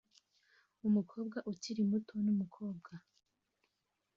Umukobwa 0.87 1.37
ukiri 1.51 1.81
muto 1.89 2.13
numukobwa 2.23 2.91